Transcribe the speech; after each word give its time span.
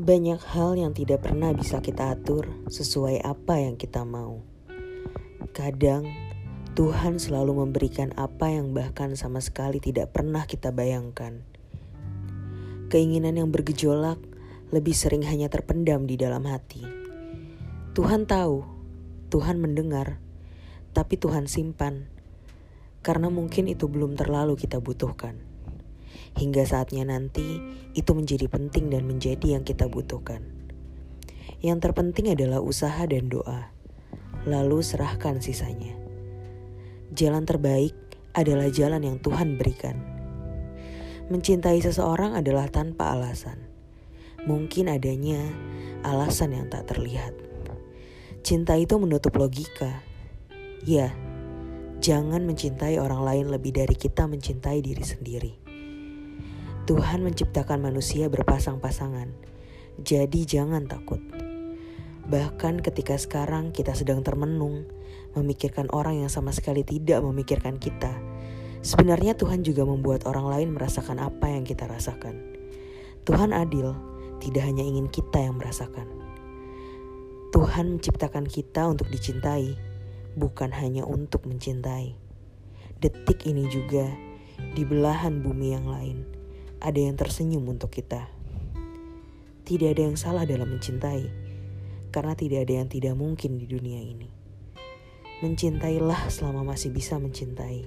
Banyak 0.00 0.40
hal 0.56 0.78
yang 0.78 0.96
tidak 0.96 1.28
pernah 1.28 1.52
bisa 1.52 1.84
kita 1.84 2.16
atur 2.16 2.48
sesuai 2.72 3.20
apa 3.20 3.60
yang 3.60 3.76
kita 3.76 4.06
mau. 4.08 4.40
Kadang 5.52 6.08
Tuhan 6.72 7.20
selalu 7.20 7.66
memberikan 7.66 8.16
apa 8.16 8.48
yang 8.48 8.72
bahkan 8.72 9.12
sama 9.18 9.44
sekali 9.44 9.82
tidak 9.82 10.16
pernah 10.16 10.48
kita 10.48 10.72
bayangkan. 10.72 11.44
Keinginan 12.88 13.36
yang 13.36 13.52
bergejolak 13.52 14.16
lebih 14.72 14.94
sering 14.94 15.26
hanya 15.26 15.52
terpendam 15.52 16.08
di 16.08 16.16
dalam 16.16 16.46
hati. 16.48 16.86
Tuhan 17.92 18.24
tahu, 18.24 18.64
Tuhan 19.28 19.58
mendengar, 19.58 20.22
tapi 20.94 21.18
Tuhan 21.18 21.46
simpan 21.46 22.08
karena 23.00 23.32
mungkin 23.32 23.68
itu 23.68 23.88
belum 23.88 24.16
terlalu 24.16 24.56
kita 24.60 24.76
butuhkan 24.78 25.49
hingga 26.38 26.62
saatnya 26.66 27.08
nanti 27.08 27.58
itu 27.96 28.10
menjadi 28.14 28.46
penting 28.46 28.92
dan 28.92 29.06
menjadi 29.06 29.58
yang 29.58 29.64
kita 29.66 29.90
butuhkan. 29.90 30.44
Yang 31.60 31.90
terpenting 31.90 32.32
adalah 32.32 32.64
usaha 32.64 33.04
dan 33.04 33.28
doa, 33.28 33.68
lalu 34.48 34.80
serahkan 34.80 35.44
sisanya. 35.44 35.92
Jalan 37.12 37.44
terbaik 37.44 37.92
adalah 38.32 38.70
jalan 38.70 39.02
yang 39.02 39.18
Tuhan 39.18 39.58
berikan. 39.58 39.98
Mencintai 41.30 41.78
seseorang 41.82 42.38
adalah 42.38 42.66
tanpa 42.70 43.12
alasan. 43.12 43.60
Mungkin 44.46 44.88
adanya 44.88 45.42
alasan 46.02 46.56
yang 46.56 46.66
tak 46.72 46.88
terlihat. 46.88 47.36
Cinta 48.40 48.74
itu 48.80 48.96
menutup 48.96 49.36
logika. 49.36 50.00
Ya, 50.88 51.12
jangan 52.00 52.48
mencintai 52.48 52.96
orang 52.96 53.20
lain 53.20 53.46
lebih 53.52 53.76
dari 53.76 53.92
kita 53.92 54.24
mencintai 54.24 54.80
diri 54.80 55.04
sendiri. 55.04 55.69
Tuhan 56.90 57.22
menciptakan 57.22 57.78
manusia 57.86 58.26
berpasang-pasangan, 58.26 59.30
jadi 60.02 60.40
jangan 60.42 60.90
takut. 60.90 61.22
Bahkan 62.26 62.82
ketika 62.82 63.14
sekarang 63.14 63.70
kita 63.70 63.94
sedang 63.94 64.26
termenung, 64.26 64.90
memikirkan 65.38 65.86
orang 65.94 66.26
yang 66.26 66.26
sama 66.26 66.50
sekali 66.50 66.82
tidak 66.82 67.22
memikirkan 67.22 67.78
kita, 67.78 68.10
sebenarnya 68.82 69.38
Tuhan 69.38 69.62
juga 69.62 69.86
membuat 69.86 70.26
orang 70.26 70.50
lain 70.50 70.68
merasakan 70.74 71.22
apa 71.22 71.54
yang 71.54 71.62
kita 71.62 71.86
rasakan. 71.86 72.42
Tuhan 73.22 73.54
adil, 73.54 73.94
tidak 74.42 74.66
hanya 74.66 74.82
ingin 74.82 75.06
kita 75.06 75.46
yang 75.46 75.62
merasakan. 75.62 76.10
Tuhan 77.54 78.02
menciptakan 78.02 78.50
kita 78.50 78.90
untuk 78.90 79.06
dicintai, 79.14 79.78
bukan 80.34 80.74
hanya 80.74 81.06
untuk 81.06 81.46
mencintai. 81.46 82.18
Detik 82.98 83.46
ini 83.46 83.70
juga 83.70 84.10
di 84.74 84.82
belahan 84.82 85.38
bumi 85.38 85.70
yang 85.70 85.86
lain 85.86 86.39
ada 86.80 86.96
yang 86.96 87.12
tersenyum 87.12 87.68
untuk 87.68 87.92
kita. 87.92 88.24
Tidak 89.68 89.88
ada 89.92 90.02
yang 90.08 90.16
salah 90.16 90.48
dalam 90.48 90.72
mencintai, 90.72 91.28
karena 92.08 92.32
tidak 92.32 92.64
ada 92.64 92.80
yang 92.80 92.88
tidak 92.88 93.14
mungkin 93.14 93.60
di 93.60 93.68
dunia 93.68 94.00
ini. 94.00 94.28
Mencintailah 95.44 96.32
selama 96.32 96.64
masih 96.74 96.88
bisa 96.88 97.20
mencintai. 97.20 97.84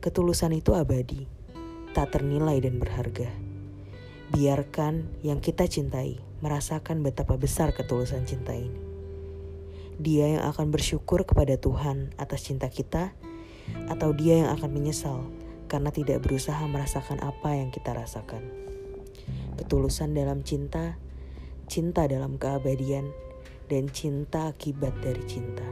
Ketulusan 0.00 0.56
itu 0.56 0.72
abadi, 0.72 1.28
tak 1.92 2.16
ternilai 2.16 2.56
dan 2.64 2.80
berharga. 2.80 3.28
Biarkan 4.32 5.20
yang 5.20 5.44
kita 5.44 5.68
cintai 5.68 6.24
merasakan 6.40 7.04
betapa 7.04 7.36
besar 7.36 7.76
ketulusan 7.76 8.24
cinta 8.24 8.56
ini. 8.56 8.80
Dia 10.00 10.40
yang 10.40 10.44
akan 10.48 10.72
bersyukur 10.72 11.28
kepada 11.28 11.60
Tuhan 11.60 12.16
atas 12.16 12.48
cinta 12.48 12.72
kita, 12.72 13.12
atau 13.92 14.16
dia 14.16 14.40
yang 14.40 14.50
akan 14.56 14.70
menyesal 14.72 15.20
karena 15.70 15.94
tidak 15.94 16.26
berusaha 16.26 16.58
merasakan 16.66 17.22
apa 17.22 17.54
yang 17.54 17.70
kita 17.70 17.94
rasakan. 17.94 18.42
Ketulusan 19.54 20.18
dalam 20.18 20.42
cinta, 20.42 20.98
cinta 21.70 22.10
dalam 22.10 22.42
keabadian, 22.42 23.06
dan 23.70 23.86
cinta 23.94 24.50
akibat 24.50 24.98
dari 24.98 25.22
cinta. 25.30 25.62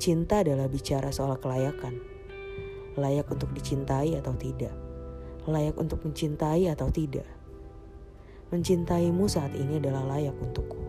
Cinta 0.00 0.40
adalah 0.40 0.72
bicara 0.72 1.12
soal 1.12 1.36
kelayakan. 1.36 2.00
Layak 2.96 3.28
untuk 3.28 3.52
dicintai 3.52 4.16
atau 4.16 4.32
tidak. 4.32 4.72
Layak 5.44 5.76
untuk 5.76 6.00
mencintai 6.00 6.72
atau 6.72 6.88
tidak. 6.88 7.28
Mencintaimu 8.48 9.28
saat 9.28 9.52
ini 9.52 9.76
adalah 9.76 10.16
layak 10.16 10.32
untukku. 10.40 10.80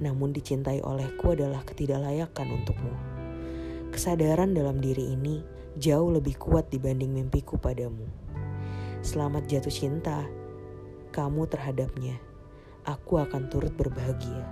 Namun 0.00 0.32
dicintai 0.32 0.80
olehku 0.80 1.36
adalah 1.36 1.60
ketidaklayakan 1.68 2.48
untukmu. 2.48 2.94
Kesadaran 3.92 4.56
dalam 4.56 4.80
diri 4.80 5.12
ini 5.12 5.57
jauh 5.78 6.10
lebih 6.10 6.34
kuat 6.34 6.66
dibanding 6.74 7.14
mimpiku 7.14 7.54
padamu. 7.54 8.02
Selamat 8.98 9.46
jatuh 9.46 9.70
cinta, 9.70 10.26
kamu 11.14 11.46
terhadapnya. 11.46 12.18
Aku 12.82 13.22
akan 13.22 13.46
turut 13.46 13.70
berbahagia 13.78 14.42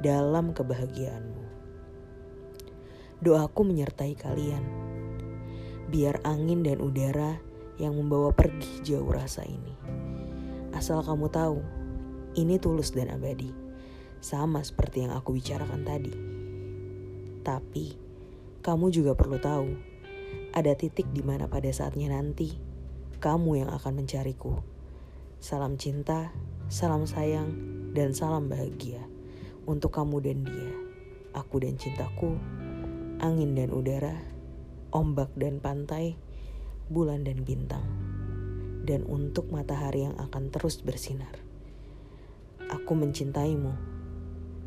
dalam 0.00 0.56
kebahagiaanmu. 0.56 1.44
Doaku 3.20 3.68
menyertai 3.68 4.16
kalian. 4.16 4.64
Biar 5.92 6.24
angin 6.24 6.64
dan 6.64 6.80
udara 6.80 7.36
yang 7.76 7.92
membawa 7.92 8.32
pergi 8.32 8.80
jauh 8.80 9.12
rasa 9.12 9.44
ini. 9.44 9.76
Asal 10.72 11.04
kamu 11.04 11.28
tahu, 11.28 11.60
ini 12.40 12.56
tulus 12.56 12.96
dan 12.96 13.12
abadi. 13.12 13.52
Sama 14.24 14.64
seperti 14.64 15.04
yang 15.04 15.12
aku 15.12 15.36
bicarakan 15.36 15.84
tadi. 15.84 16.14
Tapi, 17.44 17.86
kamu 18.64 18.88
juga 18.88 19.12
perlu 19.12 19.36
tahu 19.36 19.95
ada 20.56 20.72
titik 20.72 21.04
di 21.12 21.20
mana 21.20 21.52
pada 21.52 21.68
saatnya 21.68 22.16
nanti 22.16 22.56
kamu 23.20 23.60
yang 23.60 23.70
akan 23.76 23.92
mencariku. 24.00 24.64
Salam 25.36 25.76
cinta, 25.76 26.32
salam 26.72 27.04
sayang, 27.04 27.52
dan 27.92 28.16
salam 28.16 28.48
bahagia 28.48 29.04
untuk 29.68 29.92
kamu 29.92 30.24
dan 30.24 30.48
dia, 30.48 30.72
aku 31.36 31.60
dan 31.60 31.76
cintaku, 31.76 32.40
angin 33.20 33.52
dan 33.52 33.68
udara, 33.68 34.16
ombak 34.96 35.28
dan 35.36 35.60
pantai, 35.60 36.16
bulan 36.88 37.28
dan 37.28 37.44
bintang, 37.44 37.84
dan 38.88 39.04
untuk 39.04 39.52
matahari 39.52 40.08
yang 40.08 40.16
akan 40.16 40.48
terus 40.48 40.80
bersinar. 40.80 41.36
Aku 42.72 42.96
mencintaimu, 42.96 43.76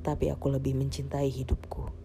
tapi 0.00 0.32
aku 0.32 0.48
lebih 0.48 0.72
mencintai 0.80 1.28
hidupku. 1.28 2.03